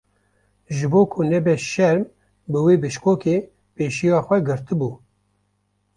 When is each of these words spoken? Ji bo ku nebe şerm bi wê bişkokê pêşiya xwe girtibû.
Ji 0.75 0.85
bo 0.91 1.01
ku 1.11 1.19
nebe 1.31 1.53
şerm 1.71 2.01
bi 2.49 2.57
wê 2.65 2.73
bişkokê 2.81 3.37
pêşiya 3.75 4.19
xwe 4.25 4.37
girtibû. 4.47 4.89